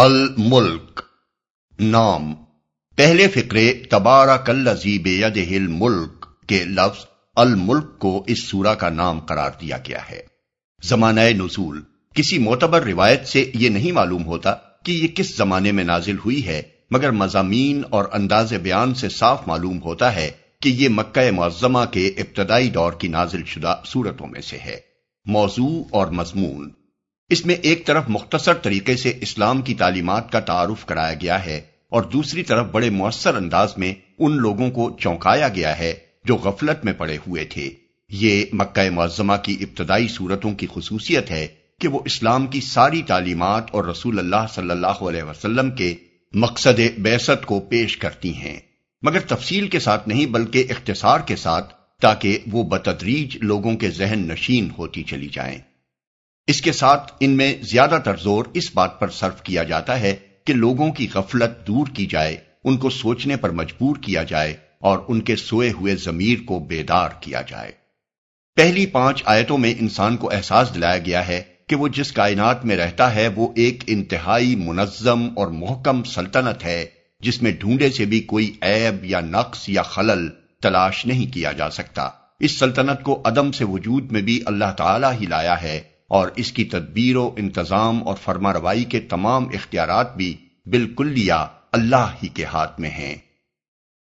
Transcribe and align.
الملک، 0.00 1.00
نام۔ 1.80 2.34
پہلے 2.96 3.28
فکرے 3.28 3.72
تبارہ 3.72 4.36
کل 4.36 4.68
ہل 5.36 5.66
ملک 5.68 6.26
کے 6.46 6.64
لفظ 6.64 7.04
الملک 7.36 7.98
کو 7.98 8.24
اس 8.26 8.42
سورہ 8.42 8.74
کا 8.74 8.88
نام 8.88 9.20
قرار 9.20 9.50
دیا 9.60 9.78
گیا 9.88 9.98
ہے۔ 10.10 10.22
زمانہ 10.82 11.20
نزول، 11.20 11.82
کسی 12.14 12.38
معتبر 12.38 12.82
روایت 12.82 13.26
سے 13.26 13.50
یہ 13.54 13.68
نہیں 13.68 13.92
معلوم 13.92 14.26
ہوتا 14.26 14.54
کہ 14.84 14.92
یہ 14.92 15.08
کس 15.08 15.36
زمانے 15.36 15.72
میں 15.72 15.84
نازل 15.84 16.16
ہوئی 16.24 16.46
ہے، 16.46 16.62
مگر 16.90 17.10
مضامین 17.10 17.82
اور 17.90 18.04
انداز 18.12 18.52
بیان 18.52 18.94
سے 18.94 19.08
صاف 19.08 19.48
معلوم 19.48 19.82
ہوتا 19.82 20.14
ہے 20.14 20.30
کہ 20.62 20.68
یہ 20.68 20.88
مکہ 20.88 21.30
معظمہ 21.30 21.84
کے 21.90 22.06
ابتدائی 22.06 22.70
دور 22.70 22.92
کی 22.92 23.08
نازل 23.08 23.44
شدہ 23.46 23.76
صورتوں 23.86 24.26
میں 24.26 24.40
سے 24.40 24.58
ہے۔ 24.58 24.80
موضوع 25.24 25.84
اور 25.90 26.06
مضمون۔ 26.06 26.77
اس 27.30 27.46
میں 27.46 27.54
ایک 27.54 27.86
طرف 27.86 28.04
مختصر 28.08 28.54
طریقے 28.54 28.96
سے 28.96 29.12
اسلام 29.20 29.62
کی 29.62 29.74
تعلیمات 29.74 30.32
کا 30.32 30.40
تعارف 30.40 30.86
کرایا 30.86 31.14
گیا 31.14 31.46
ہے 31.46 31.60
اور 31.88 32.02
دوسری 32.02 32.42
طرف 32.42 32.66
بڑے 32.66 32.90
مؤثر 32.90 33.34
انداز 33.34 33.72
میں 33.76 33.94
ان 34.18 34.36
لوگوں 34.36 34.70
کو 34.70 34.96
چونکایا 35.00 35.48
گیا 35.48 35.78
ہے 35.78 35.94
جو 36.24 36.36
غفلت 36.36 36.84
میں 36.84 36.92
پڑے 36.92 37.16
ہوئے 37.16 37.44
تھے۔ 37.44 37.70
یہ 38.08 38.44
مکہ 38.52 38.90
معظمہ 38.90 39.32
کی 39.42 39.56
ابتدائی 39.60 40.08
صورتوں 40.08 40.54
کی 40.54 40.66
خصوصیت 40.74 41.30
ہے 41.30 41.46
کہ 41.80 41.88
وہ 41.88 42.00
اسلام 42.04 42.46
کی 42.46 42.60
ساری 42.60 43.02
تعلیمات 43.02 43.64
اور 43.70 43.84
رسول 43.84 44.18
اللہ 44.18 44.46
صلی 44.54 44.70
اللہ 44.70 44.86
علیہ 44.86 45.22
وسلم 45.22 45.70
کے 45.70 45.94
مقصد 46.34 46.80
بیست 46.98 47.46
کو 47.46 47.60
پیش 47.60 47.96
کرتی 47.96 48.34
ہیں۔ 48.36 48.60
مگر 49.02 49.20
تفصیل 49.20 49.68
کے 49.68 49.78
ساتھ 49.78 50.08
نہیں 50.08 50.26
بلکہ 50.26 50.64
اختصار 50.70 51.20
کے 51.20 51.36
ساتھ 51.36 51.74
تاکہ 52.00 52.38
وہ 52.50 52.62
بتدریج 52.62 53.36
لوگوں 53.40 53.76
کے 53.76 53.90
ذہن 53.90 54.28
نشین 54.28 54.68
ہوتی 54.78 55.02
چلی 55.02 55.28
جائیں۔ 55.32 55.58
اس 56.48 56.60
کے 56.60 56.72
ساتھ 56.72 57.12
ان 57.20 57.30
میں 57.30 57.54
زیادہ 57.62 57.98
تر 58.04 58.16
زور 58.16 58.44
اس 58.54 58.70
بات 58.74 59.00
پر 59.00 59.08
صرف 59.08 59.42
کیا 59.42 59.62
جاتا 59.62 60.00
ہے 60.00 60.16
کہ 60.44 60.54
لوگوں 60.54 60.92
کی 60.92 61.08
غفلت 61.14 61.66
دور 61.66 61.86
کی 61.94 62.06
جائے، 62.06 62.36
ان 62.64 62.76
کو 62.76 62.90
سوچنے 62.90 63.36
پر 63.36 63.50
مجبور 63.50 63.96
کیا 63.96 64.22
جائے 64.22 64.56
اور 64.78 64.98
ان 65.08 65.20
کے 65.20 65.36
سوئے 65.36 65.70
ہوئے 65.70 65.96
ضمیر 65.96 66.38
کو 66.46 66.58
بیدار 66.58 67.08
کیا 67.20 67.42
جائے۔ 67.42 67.72
پہلی 68.56 68.86
پانچ 68.86 69.22
آیتوں 69.26 69.58
میں 69.58 69.74
انسان 69.80 70.16
کو 70.16 70.30
احساس 70.30 70.74
دلایا 70.74 70.98
گیا 70.98 71.28
ہے 71.28 71.42
کہ 71.66 71.76
وہ 71.76 71.88
جس 71.88 72.12
کائنات 72.12 72.64
میں 72.64 72.76
رہتا 72.76 73.14
ہے، 73.14 73.28
وہ 73.28 73.52
ایک 73.56 73.84
انتہائی 73.86 74.56
منظم 74.56 75.28
اور 75.36 75.46
محکم 75.46 76.02
سلطنت 76.04 76.64
ہے، 76.64 76.86
جس 77.20 77.42
میں 77.42 77.52
ڈھونڈے 77.60 77.90
سے 77.90 78.04
بھی 78.04 78.20
کوئی 78.20 78.54
عیب 78.62 79.04
یا 79.04 79.20
نقص 79.20 79.68
یا 79.68 79.82
خلل 79.82 80.28
تلاش 80.62 81.06
نہیں 81.06 81.34
کیا 81.34 81.52
جا 81.52 81.70
سکتا۔ 81.70 82.08
اس 82.40 82.58
سلطنت 82.58 83.02
کو 83.02 83.22
عدم 83.24 83.52
سے 83.52 83.64
وجود 83.64 84.12
میں 84.12 84.22
بھی 84.22 84.42
اللہ 84.46 84.72
تعالی 84.76 85.06
ہی 85.20 85.26
لایا 85.26 85.62
ہے۔ 85.62 85.97
اور 86.08 86.28
اس 86.36 86.52
کی 86.52 86.64
تدبیر 86.64 87.16
و 87.16 87.34
انتظام 87.36 88.08
اور 88.08 88.16
فرما 88.22 88.52
روائی 88.52 88.84
کے 88.84 89.00
تمام 89.00 89.48
اختیارات 89.48 90.16
بھی 90.16 90.36
بالکل 90.66 91.06
لیا 91.06 91.46
اللہ 91.72 92.14
ہی 92.22 92.28
کے 92.28 92.44
ہاتھ 92.44 92.80
میں 92.80 92.90
ہیں۔ 92.90 93.16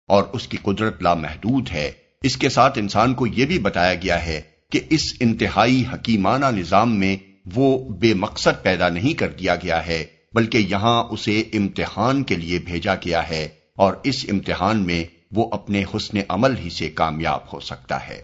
اور 0.07 0.23
اس 0.23 0.47
کی 0.47 0.57
قدرت 0.63 1.01
لامحدود 1.01 1.71
ہے۔ 1.71 1.91
اس 2.23 2.37
کے 2.37 2.49
ساتھ 2.49 2.79
انسان 2.79 3.13
کو 3.13 3.27
یہ 3.27 3.45
بھی 3.45 3.59
بتایا 3.59 3.93
گیا 3.93 4.25
ہے 4.25 4.41
کہ 4.71 4.79
اس 4.89 5.13
انتہائی 5.19 5.83
حکیمانہ 5.93 6.45
نظام 6.45 6.95
میں 6.95 7.17
وہ 7.55 7.89
بے 7.89 8.13
مقصد 8.13 8.63
پیدا 8.63 8.89
نہیں 8.89 9.13
کر 9.13 9.27
دیا 9.27 9.55
گیا 9.55 9.87
ہے، 9.87 10.05
بلکہ 10.33 10.57
یہاں 10.57 11.03
اسے 11.03 11.39
امتحان 11.39 12.23
کے 12.23 12.35
لیے 12.35 12.59
بھیجا 12.59 12.95
گیا 12.95 13.29
ہے 13.29 13.47
اور 13.75 13.93
اس 14.03 14.25
امتحان 14.31 14.85
میں 14.85 15.03
وہ 15.31 15.49
اپنے 15.51 15.83
حسن 15.95 16.17
عمل 16.29 16.57
ہی 16.57 16.69
سے 16.69 16.89
کامیاب 16.89 17.39
ہو 17.53 17.59
سکتا 17.59 18.07
ہے۔ 18.07 18.21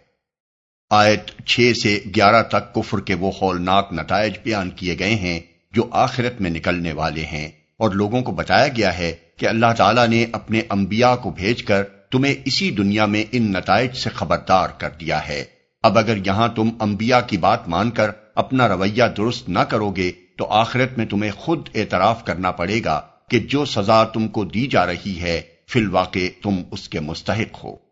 آیت 0.96 1.46
چھ 1.46 1.72
سے 1.84 2.00
گیارہ 2.16 2.44
تک 2.44 2.74
کفر 2.76 3.00
کے 3.00 3.14
وہ 3.14 3.32
ہولناک 3.42 3.94
نتائج 3.94 4.34
بیان 4.44 4.70
کیے 4.70 5.00
گئے 5.00 5.16
ہیں 5.16 5.40
جو 5.72 5.88
آخرت 5.92 6.42
میں 6.42 6.52
نکلنے 6.52 6.94
والے 6.94 7.26
ہیں۔ 7.26 7.48
اور 7.78 7.92
لوگوں 7.92 8.22
کو 8.22 8.32
بتایا 8.32 8.68
گیا 8.68 8.98
ہے 8.98 9.16
کہ 9.38 9.46
اللہ 9.46 9.66
تعالیٰ 9.78 10.08
نے 10.08 10.26
اپنے 10.32 10.62
انبیاء 10.70 11.16
کو 11.16 11.30
بھیج 11.30 11.64
کر 11.64 11.84
تمہیں 11.84 12.36
اسی 12.46 12.72
دنیا 12.72 13.06
میں 13.06 13.24
ان 13.32 13.44
نتائج 13.44 13.96
سے 13.96 14.10
خبردار 14.10 14.70
کر 14.78 14.90
دیا 14.90 15.28
ہے۔ 15.28 15.44
اب 15.84 15.98
اگر 15.98 16.18
یہاں 16.26 16.48
تم 16.48 16.70
انبیاء 16.80 17.20
کی 17.28 17.38
بات 17.38 17.68
مان 17.70 17.92
کر 17.92 18.12
اپنا 18.36 18.68
رویہ 18.68 19.04
درست 19.18 19.50
نہ 19.50 19.60
کرو 19.60 19.92
گے 19.92 20.12
تو 20.38 20.46
آخرت 20.46 20.98
میں 20.98 21.06
تمہیں 21.06 21.32
خود 21.32 21.70
اعتراف 21.76 22.26
کرنا 22.26 22.52
پڑے 22.52 22.82
گا 22.86 23.02
کہ 23.30 23.40
جو 23.40 23.66
سزا 23.66 24.04
تم 24.04 24.28
کو 24.28 24.44
دی 24.44 24.68
جا 24.68 24.86
رہی 24.86 25.22
ہے، 25.22 25.42
فی 25.68 25.80
الواقع 25.80 26.20
تم 26.44 26.56
اس 26.72 26.90
کے 26.90 27.00
مستحق 27.00 27.64
ہو۔ 27.64 27.83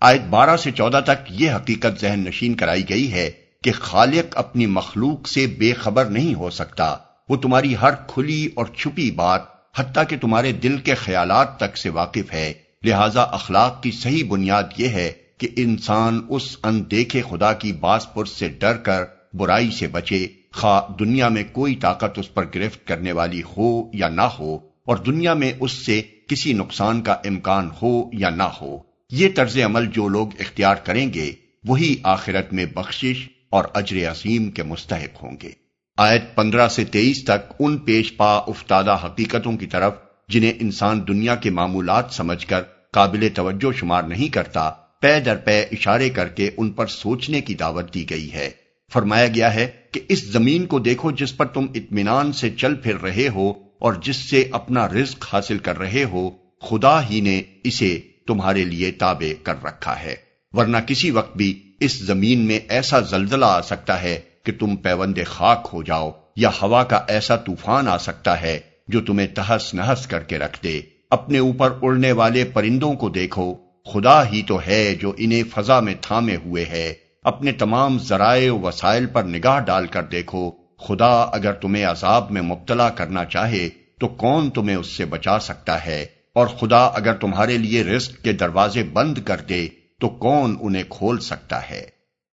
آیت 0.00 0.22
بارہ 0.22 0.56
سے 0.56 0.70
چودہ 0.70 1.00
تک 1.04 1.30
یہ 1.30 1.50
حقیقت 1.50 2.00
ذہن 2.00 2.20
نشین 2.20 2.54
کرائی 2.54 2.82
گئی 2.88 3.12
ہے 3.12 3.30
کہ 3.62 3.72
خالق 3.72 4.38
اپنی 4.38 4.66
مخلوق 4.66 5.28
سے 5.28 5.46
بے 5.46 5.72
خبر 5.72 6.04
نہیں 6.04 6.34
ہو 6.34 6.50
سکتا۔ 6.50 6.96
وہ 7.28 7.36
تمہاری 7.36 7.74
ہر 7.82 7.94
کھلی 8.06 8.48
اور 8.54 8.66
چھپی 8.66 9.10
بات 9.10 9.42
حتیٰ 9.76 10.02
کہ 10.08 10.16
تمہارے 10.20 10.52
دل 10.52 10.78
کے 10.78 10.94
خیالات 10.94 11.56
تک 11.56 11.76
سے 11.76 11.88
واقف 11.88 12.32
ہے۔ 12.32 12.52
لہذا 12.84 13.22
اخلاق 13.22 13.82
کی 13.82 13.90
صحیح 13.90 14.24
بنیاد 14.28 14.62
یہ 14.76 14.88
ہے 14.88 15.12
کہ 15.38 15.48
انسان 15.56 16.20
اس 16.28 16.56
اندیکھے 16.64 17.22
خدا 17.30 17.52
کی 17.52 17.72
باس 17.72 18.14
پرس 18.14 18.30
سے 18.30 18.48
ڈر 18.48 18.76
کر 18.76 19.04
برائی 19.34 19.70
سے 19.70 19.88
بچے۔ 19.88 20.26
خواہ 20.54 20.92
دنیا 20.98 21.28
میں 21.28 21.44
کوئی 21.52 21.76
طاقت 21.76 22.18
اس 22.18 22.34
پر 22.34 22.44
گرفت 22.54 22.86
کرنے 22.86 23.12
والی 23.12 23.42
ہو 23.42 23.90
یا 23.94 24.08
نہ 24.08 24.28
ہو 24.38 24.56
اور 24.86 24.96
دنیا 24.96 25.34
میں 25.34 25.52
اس 25.60 25.72
سے 25.72 26.02
کسی 26.28 26.52
نقصان 26.52 27.00
کا 27.00 27.12
امکان 27.12 27.68
ہو 27.82 28.10
یا 28.12 28.30
نہ 28.30 28.42
ہو۔ 28.42 28.85
یہ 29.10 29.28
طرز 29.34 29.58
عمل 29.58 29.86
جو 29.86 30.08
لوگ 30.08 30.28
اختیار 30.38 30.74
کریں 30.74 31.12
گے، 31.14 31.32
وہی 31.64 31.96
آخرت 32.02 32.52
میں 32.52 32.66
بخشش 32.66 33.28
اور 33.50 33.64
اجر 33.74 34.10
عظیم 34.10 34.50
کے 34.50 34.62
مستحق 34.62 35.22
ہوں 35.22 35.36
گے۔ 35.42 35.50
آیت 35.96 36.34
پندرہ 36.34 36.68
سے 36.68 36.84
تیئیس 36.84 37.24
تک 37.24 37.52
ان 37.58 37.78
پیش 37.78 38.16
پا 38.16 38.36
افتادہ 38.36 38.98
حقیقتوں 39.04 39.56
کی 39.56 39.66
طرف، 39.66 39.92
جنہیں 40.28 40.52
انسان 40.60 41.08
دنیا 41.08 41.34
کے 41.34 41.50
معمولات 41.50 42.04
سمجھ 42.10 42.46
کر 42.46 42.62
قابل 42.92 43.28
توجہ 43.34 43.72
شمار 43.72 44.02
نہیں 44.02 44.28
کرتا، 44.28 44.70
پے 45.00 45.20
در 45.20 45.36
پے 45.36 45.62
اشارے 45.62 46.10
کر 46.10 46.28
کے 46.28 46.50
ان 46.56 46.70
پر 46.70 46.86
سوچنے 46.86 47.40
کی 47.40 47.54
دعوت 47.54 47.94
دی 47.94 48.10
گئی 48.10 48.32
ہے۔ 48.32 48.50
فرمایا 48.92 49.26
گیا 49.26 49.54
ہے 49.54 49.70
کہ 49.92 50.00
اس 50.08 50.24
زمین 50.24 50.66
کو 50.66 50.78
دیکھو 50.78 51.10
جس 51.10 51.36
پر 51.36 51.46
تم 51.46 51.66
اطمینان 51.74 52.32
سے 52.32 52.50
چل 52.50 52.74
پھر 52.74 53.00
رہے 53.00 53.28
ہو 53.28 53.52
اور 53.78 53.92
جس 54.02 54.16
سے 54.16 54.48
اپنا 54.52 54.88
رزق 54.88 55.26
حاصل 55.32 55.58
کر 55.58 55.78
رہے 55.78 56.04
ہو، 56.04 56.30
خدا 56.60 57.08
ہی 57.08 57.20
نے 57.20 57.42
اسے 57.64 58.00
تمہارے 58.26 58.64
لیے 58.64 58.90
تابع 58.90 59.32
کر 59.42 59.54
رکھا 59.64 60.02
ہے۔ 60.02 60.14
ورنہ 60.52 60.76
کسی 60.86 61.10
وقت 61.10 61.36
بھی 61.36 61.72
اس 61.80 61.98
زمین 61.98 62.38
میں 62.38 62.60
ایسا 62.68 63.00
زلزلہ 63.00 63.46
آ 63.46 63.60
سکتا 63.60 64.02
ہے 64.02 64.20
کہ 64.44 64.52
تم 64.52 64.76
پیوند 64.76 65.18
خاک 65.26 65.68
ہو 65.72 65.82
جاؤ 65.82 66.10
یا 66.36 66.50
ہوا 66.62 66.84
کا 66.84 67.00
ایسا 67.08 67.36
طوفان 67.36 67.88
آ 67.88 67.98
سکتا 67.98 68.40
ہے 68.40 68.58
جو 68.88 69.00
تمہیں 69.00 69.26
تہس 69.26 69.74
نہس 69.74 70.06
کر 70.06 70.20
کے 70.20 70.38
رکھ 70.38 70.64
دے۔ 70.64 70.80
اپنے 71.10 71.38
اوپر 71.38 71.72
اڑنے 71.82 72.12
والے 72.12 72.44
پرندوں 72.44 72.92
کو 72.92 73.08
دیکھو۔ 73.08 73.54
خدا 73.92 74.28
ہی 74.28 74.42
تو 74.42 74.58
ہے 74.66 74.94
جو 74.94 75.12
انہیں 75.16 75.42
فضا 75.54 75.80
میں 75.80 75.94
تھامے 76.00 76.36
ہوئے 76.36 76.64
ہے۔ 76.64 76.94
اپنے 77.24 77.52
تمام 77.52 77.98
ذرائع 77.98 78.52
وسائل 78.52 79.06
پر 79.06 79.22
نگاہ 79.22 79.60
ڈال 79.60 79.86
کر 79.86 80.02
دیکھو۔ 80.02 80.50
خدا 80.78 81.22
اگر 81.22 81.52
تمہیں 81.52 81.84
عذاب 81.84 82.30
میں 82.30 82.42
مبتلا 82.42 82.88
کرنا 82.88 83.24
چاہے 83.24 83.68
تو 84.00 84.08
کون 84.08 84.50
تمہیں 84.50 84.76
اس 84.76 84.86
سے 84.86 85.04
بچا 85.04 85.38
سکتا 85.38 85.86
ہے؟ 85.86 86.06
اور 86.36 86.46
خدا 86.46 86.84
اگر 86.84 87.12
تمہارے 87.12 87.58
لیے 87.58 87.82
رزق 87.84 88.24
کے 88.24 88.32
دروازے 88.32 88.82
بند 88.82 89.18
کر 89.18 89.40
دے 89.40 89.68
تو 90.00 90.08
کون 90.08 90.56
انہیں 90.60 90.82
کھول 90.88 91.18
سکتا 91.18 91.70
ہے؟ 91.70 91.86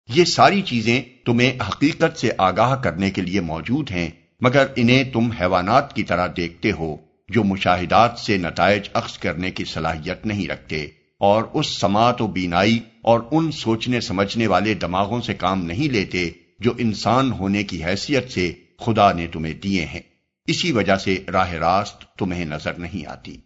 یہ 0.08 0.24
ساری 0.24 0.62
چیزیں 0.62 1.02
تمہیں 1.24 1.52
حقیقت 1.68 2.18
سے 2.18 2.30
آگاہ 2.38 2.74
کرنے 2.76 3.10
کے 3.10 3.22
لیے 3.22 3.40
موجود 3.40 3.90
ہیں، 3.90 4.10
مگر 4.40 4.66
انہیں 4.76 5.04
تم 5.04 5.30
حیوانات 5.30 5.96
کی 5.96 6.02
طرح 6.02 6.28
دیکھتے 6.36 6.72
ہو، 6.72 6.96
جو 7.28 7.44
مشاہدات 7.44 8.18
سے 8.18 8.36
نتائج 8.36 8.88
اخذ 8.92 9.18
کرنے 9.18 9.50
کی 9.50 9.64
صلاحیت 9.64 10.26
نہیں 10.26 10.48
رکھتے، 10.48 10.86
اور 11.20 11.44
اس 11.54 11.66
سماعت 11.66 12.22
و 12.22 12.26
بینائی 12.26 12.78
اور 13.02 13.20
ان 13.30 13.52
سوچنے 13.52 14.00
سمجھنے 14.00 14.46
والے 14.46 14.74
دماغوں 14.74 15.20
سے 15.20 15.34
کام 15.34 15.64
نہیں 15.64 15.92
لیتے، 15.92 16.30
جو 16.60 16.72
انسان 16.78 17.32
ہونے 17.32 17.62
کی 17.62 17.84
حیثیت 17.84 18.30
سے 18.30 18.52
خدا 18.80 19.12
نے 19.12 19.26
تمہیں 19.26 19.54
دیے 19.54 19.84
ہیں۔ 19.84 20.00
اسی 20.46 20.72
وجہ 20.72 20.96
سے 20.96 21.16
راہ 21.32 21.52
راست 21.52 22.18
تمہیں 22.18 22.44
نظر 22.44 22.72
نہیں 22.72 23.06
آتی۔ 23.10 23.36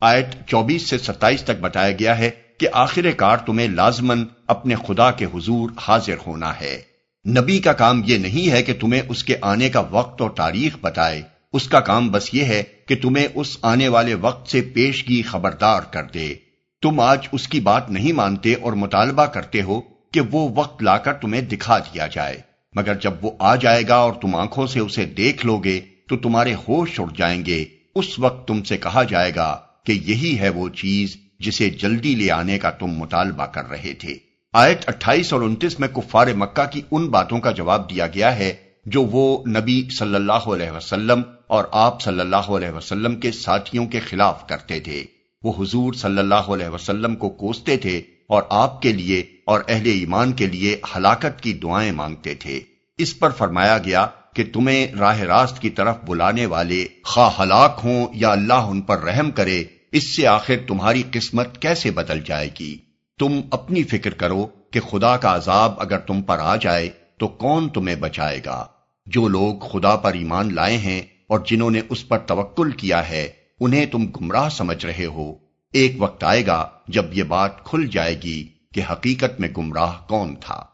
آیت 0.00 0.26
چوبیس 0.46 0.90
سے 0.90 0.98
ستائیس 0.98 1.42
تک 1.42 1.60
بتایا 1.60 1.92
گیا 1.92 2.18
ہے 2.18 2.30
کہ 2.58 2.68
آخر 2.72 3.10
کار 3.16 3.36
تمہیں 3.36 3.68
لازمن 3.68 4.24
اپنے 4.46 4.74
خدا 4.88 5.10
کے 5.10 5.24
حضور 5.24 5.70
حاضر 5.88 6.14
ہونا 6.26 6.60
ہے۔ 6.60 6.82
نبی 7.28 7.58
کا 7.58 7.72
کام 7.72 8.02
یہ 8.04 8.18
نہیں 8.18 8.50
ہے 8.50 8.62
کہ 8.62 8.72
تمہیں 8.80 9.02
اس 9.08 9.24
کے 9.24 9.36
آنے 9.40 9.68
کا 9.68 9.80
وقت 9.80 10.20
اور 10.20 10.30
تاریخ 10.30 10.76
بتائے۔ 10.80 11.22
اس 11.52 11.68
کا 11.68 11.80
کام 11.80 12.08
بس 12.08 12.34
یہ 12.34 12.44
ہے 12.44 12.62
کہ 12.88 12.96
تمہیں 13.02 13.28
اس 13.34 13.58
آنے 13.62 13.88
والے 13.88 14.14
وقت 14.14 14.50
سے 14.50 14.60
پیشگی 14.60 15.22
خبردار 15.22 15.80
کر 15.90 16.02
دے۔ 16.14 16.34
تم 16.82 17.00
آج 17.00 17.28
اس 17.32 17.48
کی 17.48 17.60
بات 17.60 17.90
نہیں 17.90 18.12
مانتے 18.12 18.54
اور 18.54 18.72
مطالبہ 18.72 19.26
کرتے 19.26 19.62
ہو 19.62 19.80
کہ 20.12 20.20
وہ 20.30 20.48
وقت 20.54 20.82
لا 20.82 20.98
کر 20.98 21.12
تمہیں 21.12 21.42
دکھا 21.42 21.78
دیا 21.78 22.06
جائے۔ 22.06 22.40
مگر 22.76 22.94
جب 22.94 23.12
وہ 23.22 23.30
آ 23.38 23.56
جائے 23.56 23.82
گا 23.88 23.96
اور 23.96 24.12
تم 24.12 24.34
آنکھوں 24.34 24.66
سے 24.66 24.80
اسے 24.80 25.04
دیکھ 25.04 25.46
لو 25.46 25.56
گے 25.56 25.80
تو 26.08 26.16
تمہارے 26.16 26.54
ہوش 26.54 27.00
اڑ 27.00 27.08
جائیں 27.16 27.46
گے۔ 27.46 27.64
اس 27.94 28.18
وقت 28.18 28.48
تم 28.48 28.62
سے 28.62 28.76
کہا 28.76 29.02
جائے 29.02 29.32
گا 29.36 29.60
کہ 29.86 29.92
یہی 29.92 30.38
ہے 30.38 30.48
وہ 30.48 30.68
چیز 30.68 31.16
جسے 31.40 31.70
جلدی 31.70 32.14
لے 32.14 32.30
آنے 32.30 32.58
کا 32.58 32.70
تم 32.70 32.86
مطالبہ 32.86 33.46
کر 33.46 33.70
رہے 33.70 33.92
تھے۔ 33.94 34.16
آیت 34.52 34.88
اٹھائیس 34.88 35.32
اور 35.32 35.42
انتیس 35.42 35.80
میں 35.80 35.88
کفار 35.88 36.26
مکہ 36.26 36.66
کی 36.72 36.82
ان 36.90 37.06
باتوں 37.06 37.40
کا 37.40 37.50
جواب 37.50 37.90
دیا 37.90 38.06
گیا 38.06 38.36
ہے 38.36 38.54
جو 38.86 39.02
وہ 39.02 39.44
نبی 39.46 39.88
صلی 39.98 40.14
اللہ 40.14 40.32
علیہ 40.32 40.70
وسلم 40.70 41.22
اور 41.46 41.64
آپ 41.72 42.02
صلی 42.02 42.20
اللہ 42.20 42.36
علیہ 42.36 42.70
وسلم 42.70 43.20
کے 43.20 43.32
ساتھیوں 43.32 43.86
کے 43.86 44.00
خلاف 44.00 44.46
کرتے 44.46 44.80
تھے۔ 44.80 45.04
وہ 45.42 45.52
حضور 45.58 45.92
صلی 45.92 46.18
اللہ 46.18 46.34
علیہ 46.34 46.68
وسلم 46.68 47.16
کو 47.16 47.28
کوستے 47.28 47.76
تھے 47.76 47.98
اور 48.28 48.42
آپ 48.50 48.82
کے 48.82 48.92
لیے 48.92 49.22
اور 49.46 49.60
اہل 49.68 49.86
ایمان 49.86 50.32
کے 50.32 50.46
لیے 50.46 50.80
ہلاکت 50.96 51.40
کی 51.40 51.52
دعائیں 51.52 51.92
مانگتے 51.92 52.34
تھے۔ 52.34 52.60
اس 52.98 53.18
پر 53.18 53.30
فرمایا 53.30 53.78
گیا 53.78 54.06
کہ 54.34 54.44
تمہیں 54.52 54.86
راہ 54.94 55.20
راست 55.20 55.58
کی 55.60 55.70
طرف 55.70 55.96
بلانے 56.06 56.46
والے 56.46 56.86
خواہ 57.04 57.42
ہلاک 57.42 57.80
ہوں 57.84 58.06
یا 58.14 58.30
اللہ 58.30 58.54
ان 58.54 58.80
پر 58.80 58.98
رحم 58.98 59.30
کرے، 59.30 59.64
اس 59.92 60.16
سے 60.16 60.26
آخر 60.26 60.54
تمہاری 60.68 61.02
قسمت 61.12 61.62
کیسے 61.62 61.90
بدل 61.90 62.20
جائے 62.20 62.48
گی؟ 62.60 62.78
تم 63.18 63.40
اپنی 63.50 63.82
فکر 63.82 64.10
کرو 64.10 64.46
کہ 64.70 64.80
خدا 64.80 65.16
کا 65.16 65.36
عذاب 65.36 65.74
اگر 65.78 65.98
تم 65.98 66.22
پر 66.22 66.38
آ 66.38 66.56
جائے 66.56 66.88
تو 67.18 67.28
کون 67.28 67.68
تمہیں 67.68 67.96
بچائے 67.96 68.40
گا؟ 68.46 68.66
جو 69.06 69.28
لوگ 69.28 69.58
خدا 69.58 69.96
پر 69.96 70.12
ایمان 70.12 70.54
لائے 70.54 70.76
ہیں 70.76 71.02
اور 71.26 71.40
جنہوں 71.46 71.70
نے 71.70 71.80
اس 71.88 72.08
پر 72.08 72.18
توکل 72.18 72.70
کیا 72.70 73.08
ہے، 73.08 73.28
انہیں 73.60 73.86
تم 73.86 74.06
گمراہ 74.06 74.48
سمجھ 74.48 74.86
رہے 74.86 75.06
ہو۔ 75.06 75.34
ایک 75.72 75.94
وقت 75.98 76.24
آئے 76.24 76.46
گا 76.46 76.68
جب 76.88 77.04
یہ 77.12 77.22
بات 77.22 77.64
کھل 77.64 77.86
جائے 77.86 78.20
گی 78.22 78.48
کہ 78.74 78.82
حقیقت 78.92 79.40
میں 79.40 79.48
گمراہ 79.56 79.92
کون 80.08 80.34
تھا۔ 80.40 80.64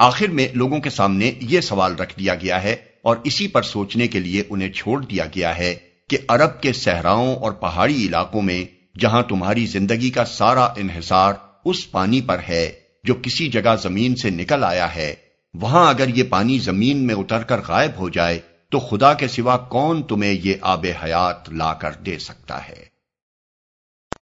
آخر 0.00 0.28
میں 0.28 0.46
لوگوں 0.54 0.80
کے 0.80 0.90
سامنے 0.90 1.32
یہ 1.40 1.60
سوال 1.60 1.94
رکھ 1.94 2.18
دیا 2.18 2.34
گیا 2.34 2.62
ہے 2.62 2.76
اور 3.02 3.16
اسی 3.24 3.48
پر 3.48 3.62
سوچنے 3.62 4.08
کے 4.08 4.20
لیے 4.20 4.42
انہیں 4.50 4.72
چھوڑ 4.72 5.04
دیا 5.04 5.24
گیا 5.26 5.58
ہے 5.58 5.74
کہ 6.08 6.18
عرب 6.28 6.60
کے 6.60 6.72
صحراؤں 6.72 7.36
اور 7.36 7.52
پہاڑی 7.52 8.06
علاقوں 8.06 8.42
میں 8.42 8.64
جہاں 8.98 9.22
تمہاری 9.22 9.66
زندگی 9.66 10.10
کا 10.10 10.24
سارا 10.24 10.64
انحصار 10.64 11.34
اس 11.64 11.90
پانی 11.90 12.20
پر 12.20 12.38
ہے 12.48 12.70
جو 13.04 13.14
کسی 13.14 13.48
جگہ 13.48 13.74
زمین 13.82 14.16
سے 14.16 14.30
نکل 14.30 14.64
آیا 14.64 14.94
ہے، 14.94 15.14
وہاں 15.54 15.88
اگر 15.90 16.08
یہ 16.08 16.22
پانی 16.22 16.58
زمین 16.58 17.06
میں 17.06 17.14
اتر 17.14 17.42
کر 17.42 17.60
غائب 17.68 17.90
ہو 17.98 18.08
جائے 18.08 18.38
تو 18.68 18.78
خدا 18.78 19.14
کے 19.14 19.28
سوا 19.28 19.56
کون 19.56 20.02
تمہیں 20.02 20.36
یہ 20.44 20.54
آب 20.60 20.86
حیات 21.04 21.52
لا 21.52 21.72
کر 21.74 21.92
دے 21.92 22.18
سکتا 22.18 22.68
ہے؟ 22.68 22.91